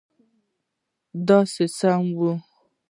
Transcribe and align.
ددې 1.27 1.39
سمي 1.53 1.67
خان 1.77 2.05
وه. 2.17 2.31